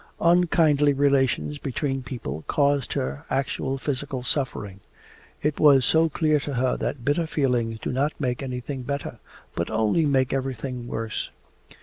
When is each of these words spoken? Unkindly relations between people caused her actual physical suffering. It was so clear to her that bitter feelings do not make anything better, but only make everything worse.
Unkindly 0.21 0.93
relations 0.93 1.59
between 1.59 2.01
people 2.01 2.43
caused 2.47 2.93
her 2.93 3.23
actual 3.29 3.77
physical 3.77 4.23
suffering. 4.23 4.79
It 5.43 5.59
was 5.59 5.85
so 5.85 6.09
clear 6.09 6.39
to 6.39 6.55
her 6.55 6.75
that 6.77 7.05
bitter 7.05 7.27
feelings 7.27 7.77
do 7.77 7.91
not 7.91 8.19
make 8.19 8.41
anything 8.41 8.81
better, 8.81 9.19
but 9.53 9.69
only 9.69 10.07
make 10.07 10.33
everything 10.33 10.87
worse. 10.87 11.29